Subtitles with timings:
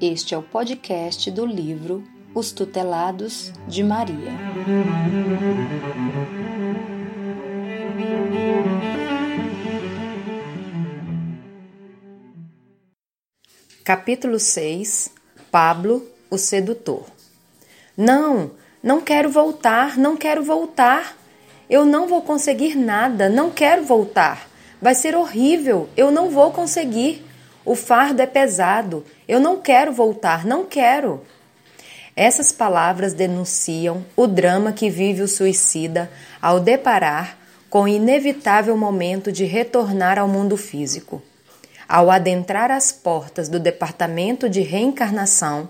[0.00, 4.30] Este é o podcast do livro Os Tutelados de Maria.
[13.82, 15.10] Capítulo 6
[15.50, 17.04] Pablo, o sedutor.
[17.96, 21.16] Não, não quero voltar, não quero voltar.
[21.68, 24.48] Eu não vou conseguir nada, não quero voltar.
[24.80, 27.27] Vai ser horrível, eu não vou conseguir.
[27.68, 31.22] O fardo é pesado, eu não quero voltar, não quero.
[32.16, 37.36] Essas palavras denunciam o drama que vive o suicida ao deparar
[37.68, 41.20] com o inevitável momento de retornar ao mundo físico.
[41.86, 45.68] Ao adentrar as portas do departamento de reencarnação,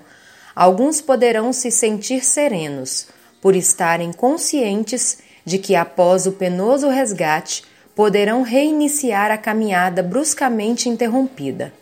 [0.55, 3.09] alguns poderão se sentir serenos
[3.43, 11.73] por estarem conscientes de que após o penoso resgate poderão reiniciar a caminhada bruscamente interrompida.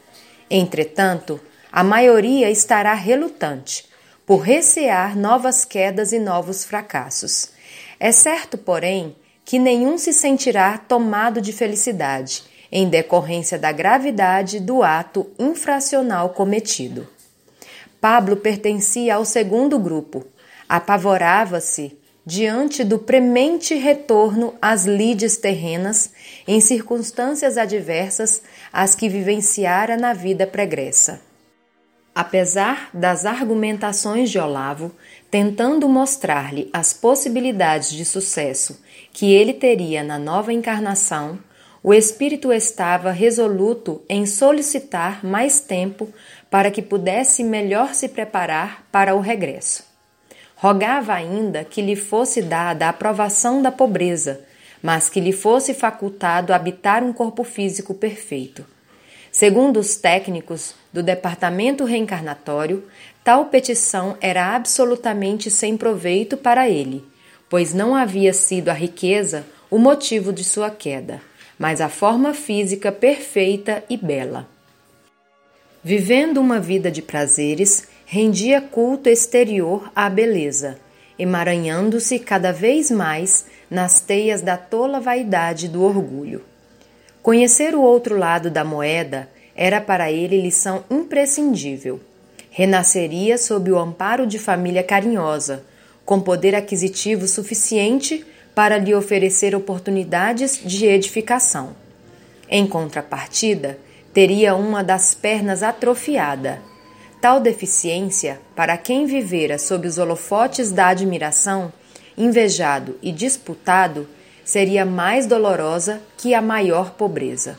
[0.51, 1.41] Entretanto,
[1.73, 3.87] a maioria estará relutante,
[4.25, 7.51] por recear novas quedas e novos fracassos.
[7.99, 14.83] É certo, porém, que nenhum se sentirá tomado de felicidade em decorrência da gravidade do
[14.83, 17.09] ato infracional cometido.
[18.01, 20.27] Pablo pertencia ao segundo grupo.
[20.69, 26.11] Apavorava-se diante do premente retorno às lides terrenas
[26.45, 31.21] em circunstâncias adversas às que vivenciara na vida pregressa.
[32.13, 34.91] Apesar das argumentações de Olavo,
[35.31, 41.39] tentando mostrar-lhe as possibilidades de sucesso que ele teria na nova encarnação,
[41.81, 46.09] o espírito estava resoluto em solicitar mais tempo
[46.51, 49.96] para que pudesse melhor se preparar para o regresso.
[50.57, 54.41] Rogava ainda que lhe fosse dada a aprovação da pobreza,
[54.83, 58.65] mas que lhe fosse facultado habitar um corpo físico perfeito.
[59.31, 62.84] Segundo os técnicos do departamento reencarnatório,
[63.22, 67.05] tal petição era absolutamente sem proveito para ele,
[67.50, 71.21] pois não havia sido a riqueza o motivo de sua queda,
[71.59, 74.49] mas a forma física perfeita e bela.
[75.84, 80.78] Vivendo uma vida de prazeres, rendia culto exterior à beleza,
[81.19, 86.41] emaranhando-se cada vez mais nas teias da tola vaidade do orgulho.
[87.21, 91.99] Conhecer o outro lado da moeda era para ele lição imprescindível.
[92.49, 95.65] Renasceria sob o amparo de família carinhosa,
[96.05, 98.25] com poder aquisitivo suficiente
[98.55, 101.75] para lhe oferecer oportunidades de edificação.
[102.49, 103.81] Em contrapartida,
[104.15, 106.62] teria uma das pernas atrofiada
[107.26, 111.72] Tal deficiência, para quem vivera sob os holofotes da admiração,
[112.16, 114.09] invejado e disputado,
[114.44, 117.59] seria mais dolorosa que a maior pobreza.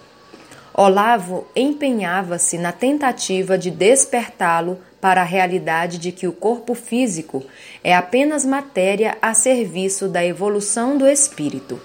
[0.73, 7.44] Olavo empenhava-se na tentativa de despertá-lo para a realidade de que o corpo físico
[7.84, 11.78] é apenas matéria a serviço da evolução do espírito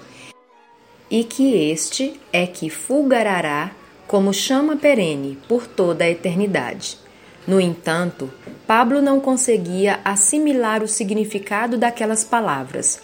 [1.11, 3.71] e que este é que fulgarará
[4.07, 7.02] como chama perene por toda a eternidade.
[7.45, 8.31] No entanto,
[8.65, 13.01] Pablo não conseguia assimilar o significado daquelas palavras,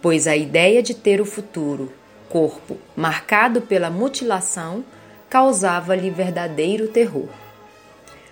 [0.00, 1.92] pois a ideia de ter o futuro,
[2.28, 4.84] corpo, marcado pela mutilação,
[5.28, 7.28] causava-lhe verdadeiro terror.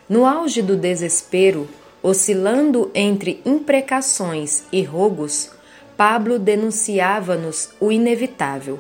[0.08, 1.68] No auge do desespero,
[2.02, 5.50] oscilando entre imprecações e rogos,
[5.96, 8.78] Pablo denunciava-nos o inevitável.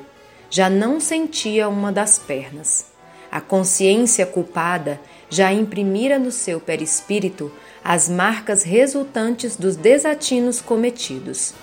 [0.48, 2.87] Já não sentia uma das pernas.
[3.30, 5.00] A consciência culpada
[5.30, 7.52] já imprimira no seu perispírito
[7.84, 11.54] as marcas resultantes dos desatinos cometidos.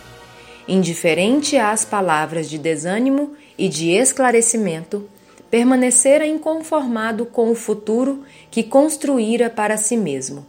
[0.68, 5.08] Indiferente às palavras de desânimo e de esclarecimento,
[5.50, 10.46] permanecera inconformado com o futuro que construíra para si mesmo.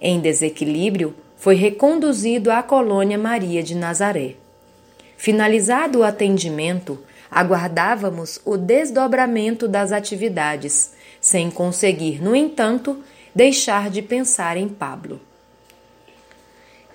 [0.00, 4.36] Em desequilíbrio, foi reconduzido à colônia Maria de Nazaré.
[5.16, 6.98] Finalizado o atendimento,
[7.30, 13.02] aguardávamos o desdobramento das atividades, sem conseguir, no entanto,
[13.34, 15.20] deixar de pensar em Pablo.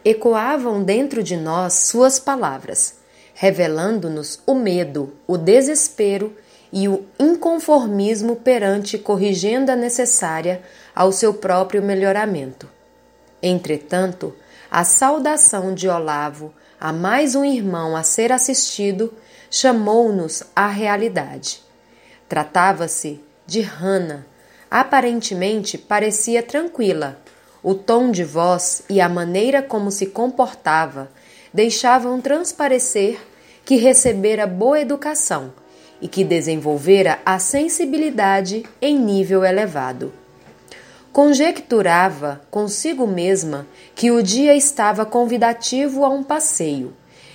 [0.03, 2.95] Ecoavam dentro de nós suas palavras,
[3.33, 6.35] revelando-nos o medo, o desespero
[6.71, 10.61] e o inconformismo perante corrigenda necessária
[10.95, 12.69] ao seu próprio melhoramento.
[13.41, 14.33] Entretanto,
[14.69, 19.13] a saudação de Olavo a mais um irmão a ser assistido
[19.49, 21.61] chamou-nos à realidade.
[22.27, 24.25] Tratava-se de Hannah.
[24.69, 27.19] Aparentemente parecia tranquila.
[27.63, 31.09] O tom de voz e a maneira como se comportava
[31.53, 33.19] deixavam transparecer
[33.65, 35.51] que recebera boa educação
[36.01, 40.13] e que desenvolvera a sensibilidade em nível elevado.
[41.11, 46.93] Conjecturava consigo mesma que o dia estava convidativo a um passeio,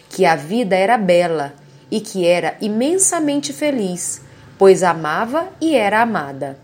[0.09, 1.55] que a vida era bela
[1.94, 4.20] e que era imensamente feliz,
[4.58, 6.58] pois amava e era amada.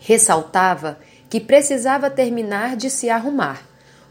[0.00, 0.98] Ressaltava
[1.28, 3.60] que precisava terminar de se arrumar,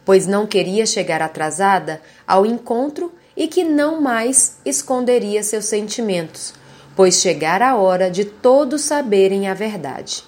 [0.05, 6.53] pois não queria chegar atrasada ao encontro e que não mais esconderia seus sentimentos,
[6.95, 10.23] pois chegara a hora de todos saberem a verdade.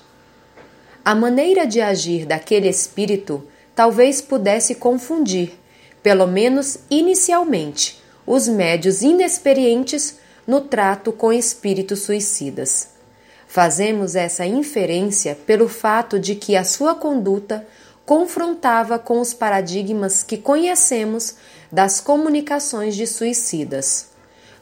[1.06, 5.60] A maneira de agir daquele espírito talvez pudesse confundir,
[6.02, 12.90] pelo menos inicialmente, os médios inexperientes no trato com espíritos suicidas.
[13.48, 17.68] Fazemos essa inferência pelo fato de que a sua conduta
[18.06, 21.36] confrontava com os paradigmas que conhecemos
[21.72, 24.08] das comunicações de suicidas.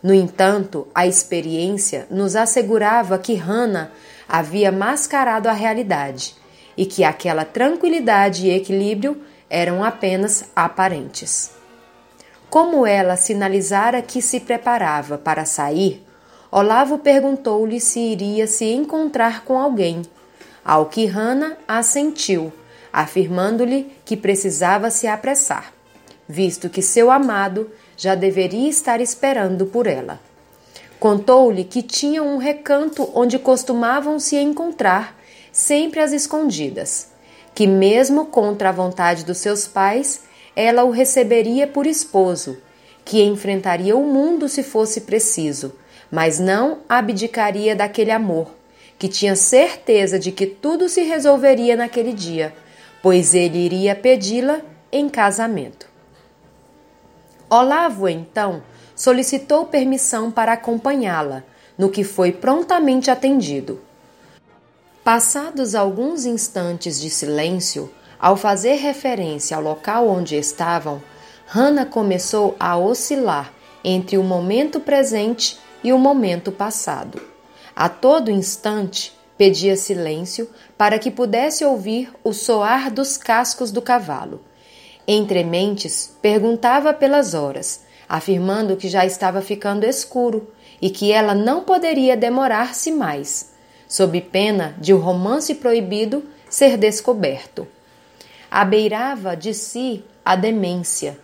[0.01, 3.91] No entanto, a experiência nos assegurava que Hannah
[4.27, 6.35] havia mascarado a realidade
[6.77, 11.58] e que aquela tranquilidade e equilíbrio eram apenas aparentes.
[12.49, 16.03] Como ela sinalizara que se preparava para sair,
[16.51, 20.01] Olavo perguntou-lhe se iria se encontrar com alguém,
[20.65, 22.51] ao que Hannah assentiu,
[22.91, 25.71] afirmando-lhe que precisava se apressar,
[26.27, 30.19] visto que seu amado já deveria estar esperando por ela.
[30.99, 35.15] Contou-lhe que tinha um recanto onde costumavam se encontrar,
[35.51, 37.09] sempre às escondidas,
[37.53, 40.23] que, mesmo contra a vontade dos seus pais,
[40.55, 42.57] ela o receberia por esposo,
[43.05, 45.73] que enfrentaria o mundo se fosse preciso,
[46.11, 48.51] mas não abdicaria daquele amor,
[48.97, 52.53] que tinha certeza de que tudo se resolveria naquele dia,
[53.01, 54.61] pois ele iria pedi-la
[54.91, 55.87] em casamento.
[57.49, 58.61] Olavo, então,
[58.95, 61.43] solicitou permissão para acompanhá-la,
[61.77, 63.81] no que foi prontamente atendido.
[65.03, 71.01] Passados alguns instantes de silêncio, ao fazer referência ao local onde estavam,
[71.47, 77.21] Hannah começou a oscilar entre o momento presente e o momento passado.
[77.75, 84.41] A todo instante pedia silêncio para que pudesse ouvir o soar dos cascos do cavalo.
[85.07, 90.51] Entre mentes, perguntava pelas horas, afirmando que já estava ficando escuro
[90.81, 93.53] e que ela não poderia demorar-se mais,
[93.87, 97.65] sob pena de o romance proibido ser descoberto.
[98.51, 101.19] Abeirava de si a demência,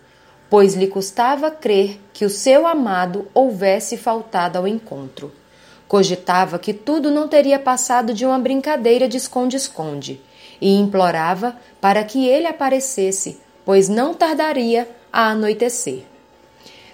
[0.48, 5.32] pois lhe custava crer que o seu amado houvesse faltado ao encontro.
[5.88, 10.20] Cogitava que tudo não teria passado de uma brincadeira de esconde-esconde
[10.60, 16.04] e implorava para que ele aparecesse, pois não tardaria a anoitecer.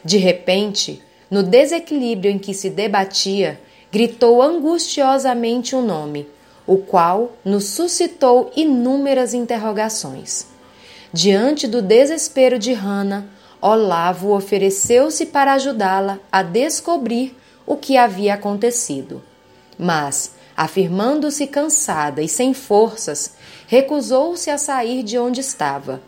[0.04, 6.28] De repente, no desequilíbrio em que se debatia, gritou angustiosamente um nome,
[6.66, 10.46] o qual nos suscitou inúmeras interrogações.
[11.12, 13.24] Diante do desespero de Hannah,
[13.60, 17.36] Olavo ofereceu-se para ajudá-la a descobrir
[17.66, 19.22] o que havia acontecido.
[19.78, 23.34] Mas, afirmando-se cansada e sem forças,
[23.66, 26.00] recusou-se a sair de onde estava.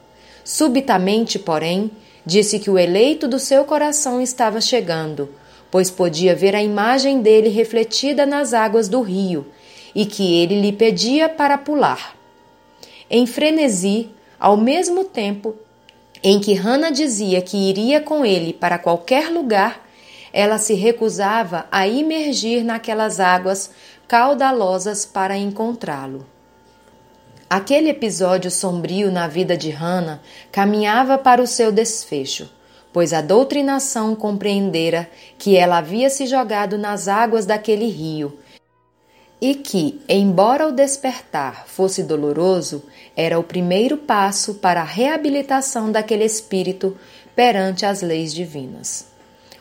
[0.44, 1.90] Subitamente, porém,
[2.26, 5.28] Disse que o eleito do seu coração estava chegando,
[5.70, 9.46] pois podia ver a imagem dele refletida nas águas do rio
[9.94, 12.14] e que ele lhe pedia para pular.
[13.08, 15.54] Em frenesi, ao mesmo tempo
[16.22, 19.86] em que Hannah dizia que iria com ele para qualquer lugar,
[20.32, 23.70] ela se recusava a imergir naquelas águas
[24.08, 26.26] caudalosas para encontrá-lo.
[27.48, 30.20] Aquele episódio sombrio na vida de Hannah
[30.50, 32.50] caminhava para o seu desfecho,
[32.92, 35.08] pois a doutrinação compreendera
[35.38, 38.38] que ela havia se jogado nas águas daquele rio
[39.40, 42.82] e que, embora o despertar fosse doloroso,
[43.16, 46.96] era o primeiro passo para a reabilitação daquele espírito
[47.34, 49.06] perante as leis divinas.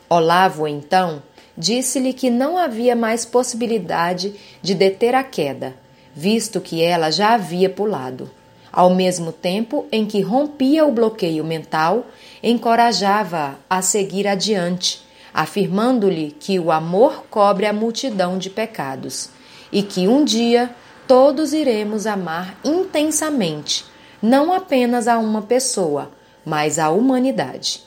[0.10, 1.22] Olavo, então,
[1.58, 5.84] disse-lhe que não havia mais possibilidade de deter a queda
[6.16, 8.30] visto que ela já havia pulado.
[8.72, 12.08] Ao mesmo tempo em que rompia o bloqueio mental,
[12.42, 15.02] encorajava-a a seguir adiante,
[15.34, 19.30] afirmando-lhe que o amor cobre a multidão de pecados
[19.74, 20.70] e que um dia
[21.08, 23.84] todos iremos amar intensamente,
[24.22, 26.12] não apenas a uma pessoa,
[26.46, 27.84] mas a humanidade.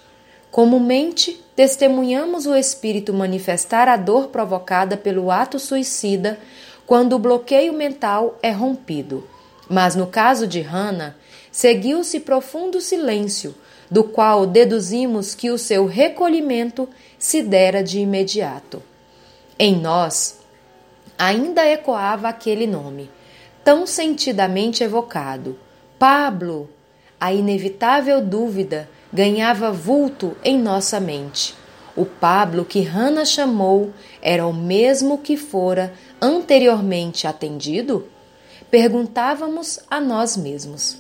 [0.51, 6.39] Comumente, testemunhamos o espírito manifestar a dor provocada pelo ato suicida
[6.85, 9.25] quando o bloqueio mental é rompido.
[9.69, 11.15] Mas no caso de Hannah,
[11.53, 13.55] seguiu-se profundo silêncio,
[13.91, 16.89] do qual deduzimos que o seu recolhimento
[17.19, 18.83] se dera de imediato.
[19.59, 20.41] Em nós,
[21.19, 23.11] ainda ecoava aquele nome,
[23.65, 25.59] tão sentidamente evocado:
[25.99, 26.71] Pablo!
[27.19, 31.55] A inevitável dúvida ganhava vulto em nossa mente.
[31.97, 38.07] O Pablo que Hannah chamou era o mesmo que fora anteriormente atendido?
[38.71, 40.99] Perguntávamos a nós mesmos.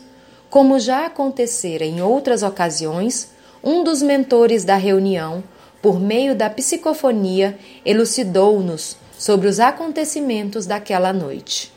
[0.48, 3.30] Como já acontecera em outras ocasiões,
[3.62, 5.44] um dos mentores da reunião,
[5.82, 11.72] por meio da psicofonia, elucidou-nos sobre os acontecimentos daquela noite.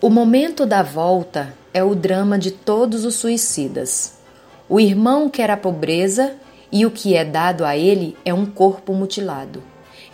[0.00, 4.18] O momento da volta é o drama de todos os suicidas.
[4.68, 6.34] O irmão quer a pobreza
[6.72, 9.62] e o que é dado a ele é um corpo mutilado.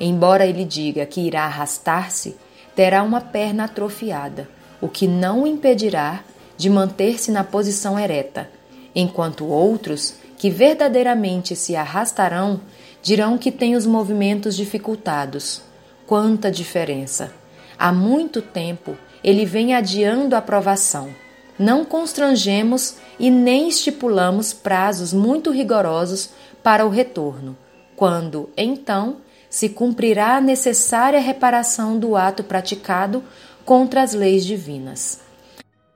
[0.00, 2.36] Embora ele diga que irá arrastar-se,
[2.74, 4.48] terá uma perna atrofiada,
[4.80, 6.22] o que não o impedirá
[6.56, 8.50] de manter-se na posição ereta,
[8.94, 12.60] enquanto outros, que verdadeiramente se arrastarão,
[13.06, 15.62] dirão que tem os movimentos dificultados.
[16.08, 17.32] Quanta diferença!
[17.78, 21.10] Há muito tempo ele vem adiando a provação.
[21.56, 26.30] Não constrangemos e nem estipulamos prazos muito rigorosos
[26.64, 27.56] para o retorno,
[27.94, 33.22] quando, então, se cumprirá a necessária reparação do ato praticado
[33.64, 35.20] contra as leis divinas.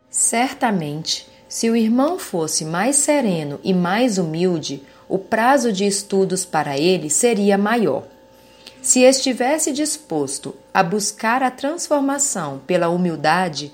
[0.08, 6.78] Certamente, se o irmão fosse mais sereno e mais humilde, o prazo de estudos para
[6.78, 8.04] ele seria maior.
[8.80, 13.72] Se estivesse disposto a buscar a transformação pela humildade,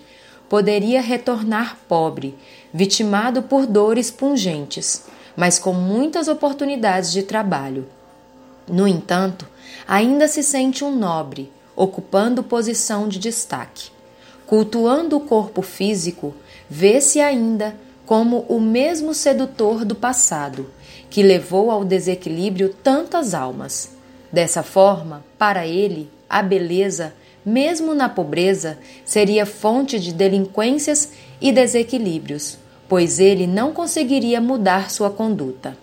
[0.48, 2.34] poderia retornar pobre,
[2.72, 5.04] vitimado por dores pungentes,
[5.36, 7.86] mas com muitas oportunidades de trabalho.
[8.66, 9.46] No entanto,
[9.86, 13.90] ainda se sente um nobre, ocupando posição de destaque.
[14.46, 16.34] Cultuando o corpo físico,
[16.70, 17.76] vê-se ainda
[18.06, 20.70] como o mesmo sedutor do passado,
[21.16, 23.90] que levou ao desequilíbrio tantas almas.
[24.30, 32.58] Dessa forma, para ele, a beleza, mesmo na pobreza, seria fonte de delinquências e desequilíbrios,
[32.86, 35.74] pois ele não conseguiria mudar sua conduta.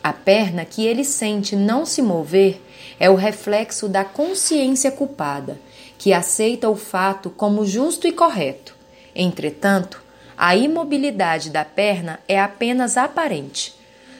[0.00, 2.62] A perna que ele sente não se mover
[3.00, 5.58] é o reflexo da consciência culpada,
[5.98, 8.76] que aceita o fato como justo e correto.
[9.12, 10.00] Entretanto,
[10.38, 13.74] a imobilidade da perna é apenas aparente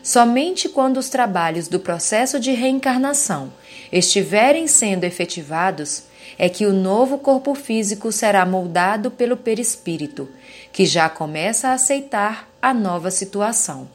[0.07, 3.53] Somente quando os trabalhos do processo de reencarnação
[3.91, 6.05] estiverem sendo efetivados
[6.39, 10.29] é que o novo corpo físico será moldado pelo perispírito,
[10.73, 13.89] que já começa a aceitar a nova situação,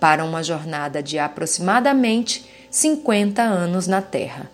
[0.00, 4.50] para uma jornada de aproximadamente 50 anos na Terra.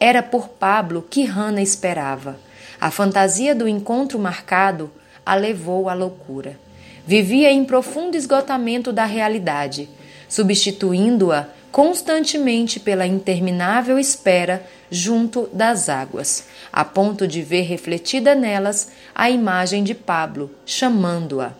[0.00, 2.40] Era por Pablo que Hannah esperava.
[2.80, 4.90] A fantasia do encontro marcado
[5.24, 6.58] a levou à loucura.
[7.06, 9.88] Vivia em profundo esgotamento da realidade
[10.28, 19.30] substituindo-a constantemente pela interminável espera junto das águas, a ponto de ver refletida nelas a
[19.30, 21.52] imagem de Pablo, chamando-a.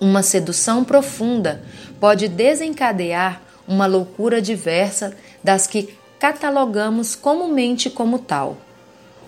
[0.00, 1.62] Uma sedução profunda
[1.98, 8.58] pode desencadear uma loucura diversa das que catalogamos comumente como tal.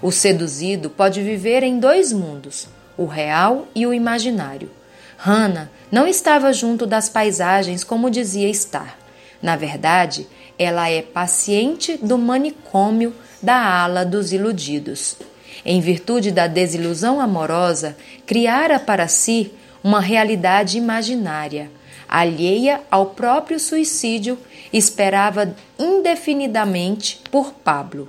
[0.00, 4.71] O seduzido pode viver em dois mundos, o real e o imaginário.
[5.20, 8.96] Hannah não estava junto das paisagens como dizia estar.
[9.42, 15.16] Na verdade, ela é paciente do manicômio da ala dos iludidos.
[15.64, 21.68] Em virtude da desilusão amorosa, criara para si uma realidade imaginária,
[22.08, 24.38] alheia ao próprio suicídio,
[24.72, 28.08] esperava indefinidamente por Pablo.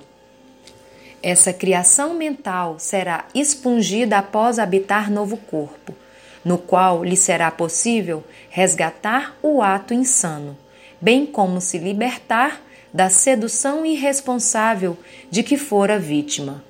[1.23, 5.95] Essa criação mental será expungida após habitar novo corpo
[6.43, 10.57] no qual lhe será possível resgatar o ato insano,
[11.01, 12.61] bem como se libertar
[12.93, 14.97] da sedução irresponsável
[15.29, 16.63] de que fora vítima.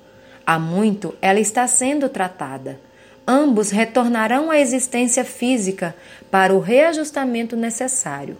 [0.46, 2.80] Há muito ela está sendo tratada.
[3.26, 5.94] Ambos retornarão à existência física
[6.30, 8.36] para o reajustamento necessário.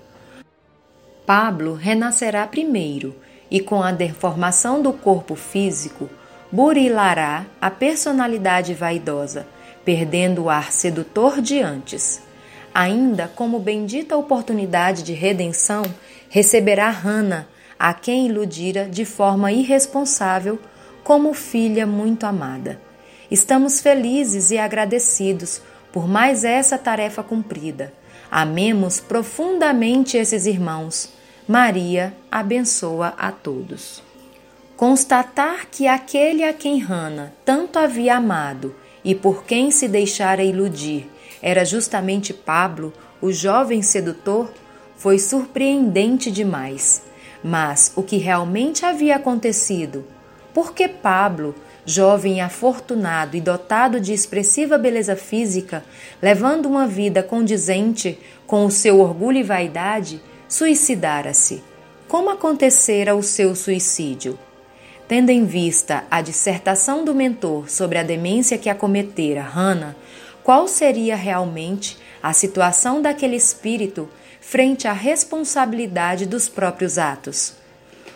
[1.24, 3.14] Pablo renascerá primeiro
[3.50, 6.10] e, com a deformação do corpo físico,
[6.50, 9.46] burilará a personalidade vaidosa
[9.84, 12.22] perdendo o ar sedutor de antes.
[12.72, 15.82] Ainda como bendita oportunidade de redenção,
[16.28, 20.58] receberá Hana, a quem iludira de forma irresponsável,
[21.02, 22.80] como filha muito amada.
[23.30, 27.92] Estamos felizes e agradecidos por mais essa tarefa cumprida.
[28.30, 31.10] Amemos profundamente esses irmãos.
[31.48, 34.02] Maria abençoa a todos.
[34.76, 41.08] Constatar que aquele a quem Hana tanto havia amado e por quem se deixara iludir
[41.42, 44.50] era justamente Pablo, o jovem sedutor,
[44.96, 47.02] foi surpreendente demais.
[47.42, 50.04] Mas o que realmente havia acontecido?
[50.52, 51.54] Por que Pablo,
[51.86, 55.82] jovem afortunado e dotado de expressiva beleza física,
[56.20, 61.62] levando uma vida condizente com o seu orgulho e vaidade, suicidara-se.
[62.06, 64.38] Como acontecera o seu suicídio?
[65.10, 69.96] Tendo em vista a dissertação do mentor sobre a demência que acometera Hannah,
[70.44, 74.08] qual seria realmente a situação daquele espírito
[74.40, 77.54] frente à responsabilidade dos próprios atos?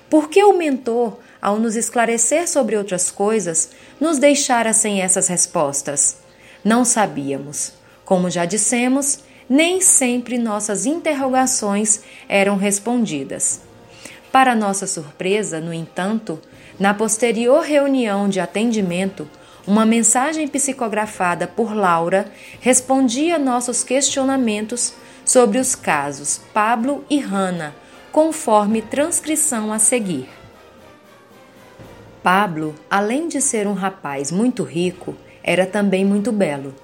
[0.09, 6.19] Por que o mentor, ao nos esclarecer sobre outras coisas, nos deixara sem essas respostas?
[6.63, 7.73] Não sabíamos.
[8.05, 13.61] Como já dissemos, nem sempre nossas interrogações eram respondidas.
[14.31, 16.41] Para nossa surpresa, no entanto,
[16.79, 19.29] na posterior reunião de atendimento,
[19.67, 22.27] uma mensagem psicografada por Laura
[22.61, 24.93] respondia nossos questionamentos
[25.25, 27.75] sobre os casos Pablo e Hannah,
[28.13, 30.29] conforme transcrição a seguir.
[32.23, 36.75] Pablo, além de ser um rapaz muito rico, era também muito belo.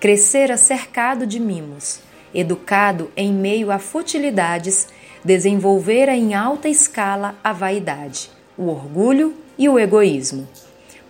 [0.00, 2.00] Crescera cercado de mimos,
[2.32, 4.88] educado em meio a futilidades,
[5.24, 10.48] desenvolvera em alta escala a vaidade, o orgulho e o egoísmo.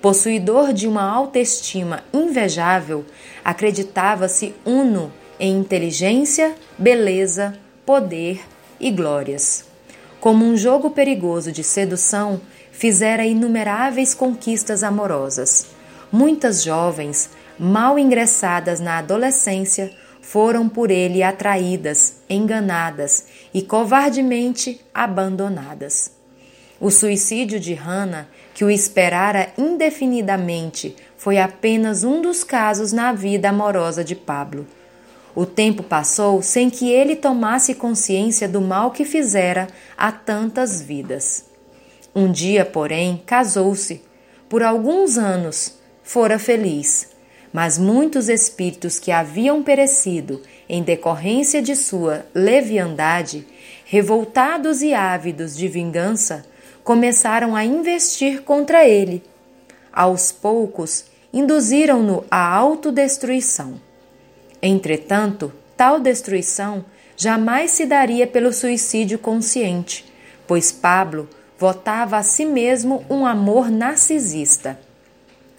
[0.00, 3.04] Possuidor de uma autoestima invejável,
[3.44, 8.40] acreditava-se uno em inteligência, beleza, poder
[8.78, 9.64] e glórias.
[10.20, 15.66] Como um jogo perigoso de sedução, fizera inumeráveis conquistas amorosas.
[16.10, 26.13] Muitas jovens, mal ingressadas na adolescência, foram por ele atraídas, enganadas e covardemente abandonadas.
[26.80, 33.48] O suicídio de Hannah, que o esperara indefinidamente, foi apenas um dos casos na vida
[33.48, 34.66] amorosa de Pablo.
[35.34, 41.44] O tempo passou sem que ele tomasse consciência do mal que fizera a tantas vidas.
[42.14, 44.02] Um dia, porém, casou-se.
[44.48, 47.08] Por alguns anos fora feliz,
[47.52, 53.46] mas muitos espíritos que haviam perecido em decorrência de sua leviandade,
[53.84, 56.44] revoltados e ávidos de vingança,
[56.84, 59.22] começaram a investir contra ele.
[59.90, 63.80] Aos poucos, induziram-no à autodestruição.
[64.62, 66.84] Entretanto, tal destruição
[67.16, 70.04] jamais se daria pelo suicídio consciente,
[70.46, 74.78] pois Pablo votava a si mesmo um amor narcisista.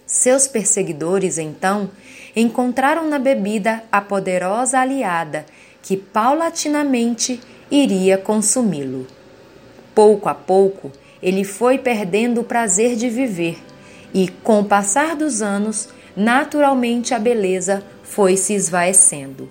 [0.05, 1.89] Seus perseguidores, então,
[2.35, 5.45] encontraram na bebida a poderosa aliada
[5.81, 7.39] que paulatinamente
[7.71, 9.07] iria consumi-lo.
[9.93, 10.91] Pouco a pouco,
[11.25, 13.57] ele foi perdendo o prazer de viver
[14.13, 19.49] e, com o passar dos anos, naturalmente a beleza foi se esvaecendo.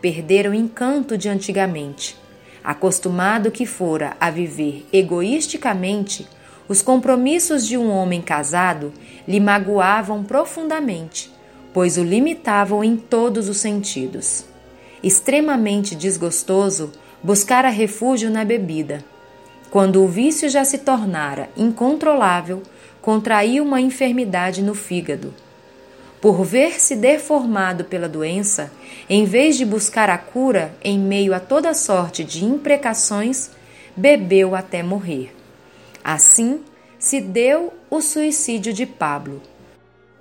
[0.00, 2.16] Perdera o encanto de antigamente.
[2.62, 6.28] Acostumado que fora a viver egoisticamente,
[6.68, 8.92] os compromissos de um homem casado
[9.26, 11.28] lhe magoavam profundamente,
[11.74, 14.44] pois o limitavam em todos os sentidos.
[15.02, 19.15] Extremamente desgostoso, buscara refúgio na bebida.
[19.76, 22.62] Quando o vício já se tornara incontrolável,
[23.02, 25.34] contraiu uma enfermidade no fígado.
[26.18, 28.72] Por ver-se deformado pela doença,
[29.06, 33.50] em vez de buscar a cura em meio a toda sorte de imprecações,
[33.94, 35.36] bebeu até morrer.
[36.02, 36.60] Assim
[36.98, 39.42] se deu o suicídio de Pablo.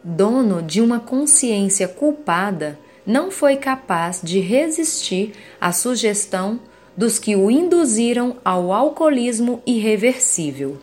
[0.03, 6.59] Dono de uma consciência culpada, não foi capaz de resistir à sugestão
[6.95, 10.77] dos que o induziram ao alcoolismo irreversível.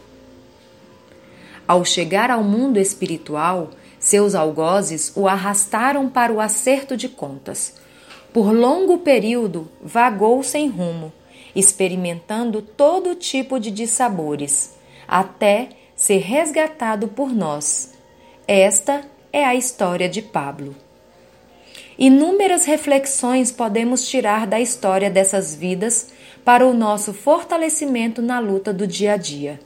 [1.66, 7.80] Ao chegar ao mundo espiritual, seus algozes o arrastaram para o acerto de contas.
[8.32, 11.12] Por longo período vagou sem rumo,
[11.54, 14.74] experimentando todo tipo de dissabores,
[15.06, 17.94] até ser resgatado por nós.
[18.46, 20.74] Esta é a história de Pablo.
[21.98, 26.08] Inúmeras reflexões podemos tirar da história dessas vidas
[26.44, 29.60] para o nosso fortalecimento na luta do dia a dia.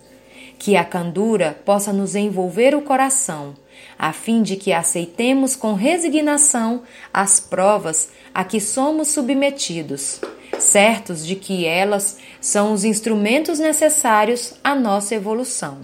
[0.59, 3.55] Que a candura possa nos envolver o coração,
[3.99, 10.21] a fim de que aceitemos com resignação as provas a que somos submetidos,
[10.59, 15.79] certos de que elas são os instrumentos necessários à nossa evolução.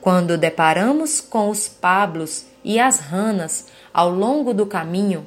[0.00, 5.26] Quando deparamos com os Pablos e as Ranas ao longo do caminho,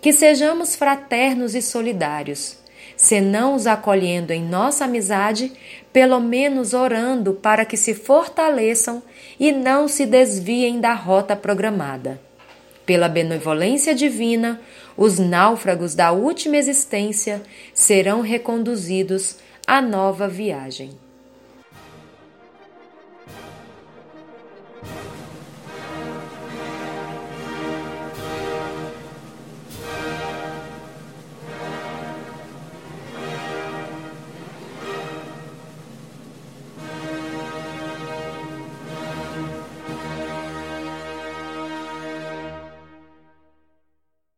[0.00, 2.56] que sejamos fraternos e solidários,
[2.96, 5.52] se não os acolhendo em nossa amizade,
[5.92, 9.02] pelo menos orando para que se fortaleçam
[9.38, 12.20] e não se desviem da rota programada.
[12.84, 14.60] Pela benevolência divina,
[14.96, 17.42] os náufragos da última existência
[17.74, 20.90] serão reconduzidos à nova viagem.